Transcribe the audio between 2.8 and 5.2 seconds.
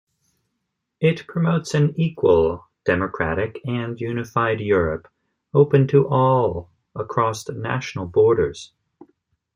democratic and unified Europe,